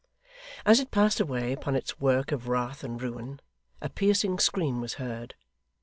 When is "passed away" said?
0.89-1.53